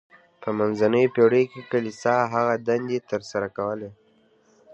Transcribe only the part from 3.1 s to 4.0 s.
سره کولې.